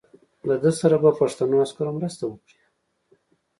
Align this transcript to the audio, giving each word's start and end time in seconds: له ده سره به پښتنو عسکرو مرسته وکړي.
له 0.47 0.55
ده 0.63 0.71
سره 0.79 0.95
به 1.03 1.11
پښتنو 1.19 1.55
عسکرو 1.65 1.91
مرسته 1.99 2.23
وکړي. 2.27 2.57